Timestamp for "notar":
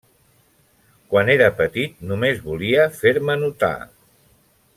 3.45-3.75